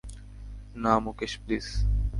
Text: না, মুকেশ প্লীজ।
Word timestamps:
না, 0.83 0.93
মুকেশ 1.03 1.33
প্লীজ। 1.43 1.67